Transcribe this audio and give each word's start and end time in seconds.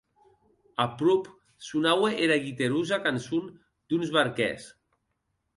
Aprop 0.85 1.27
sonaue 1.67 2.11
era 2.29 2.39
guiterosa 2.47 3.01
cançon 3.07 3.53
d’uns 3.87 4.09
barquèrs. 4.17 4.71